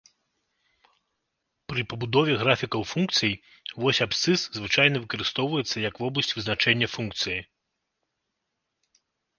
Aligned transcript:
Пры 1.71 1.81
пабудове 1.91 2.33
графікаў 2.43 2.81
функцый, 2.93 3.33
вось 3.85 4.01
абсцыс 4.09 4.41
звычайна 4.61 4.97
выкарыстоўваецца 5.05 5.77
як 5.89 6.03
вобласць 6.07 6.35
вызначэння 6.41 6.87
функцыі. 6.97 7.39